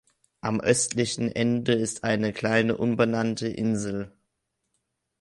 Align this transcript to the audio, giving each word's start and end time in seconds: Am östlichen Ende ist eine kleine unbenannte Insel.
Am 0.39 0.59
östlichen 0.59 1.31
Ende 1.31 1.73
ist 1.73 2.03
eine 2.03 2.33
kleine 2.33 2.75
unbenannte 2.75 3.47
Insel. 3.49 4.11